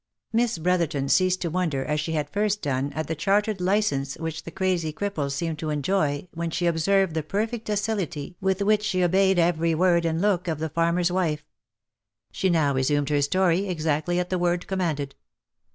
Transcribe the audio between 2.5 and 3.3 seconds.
done, at the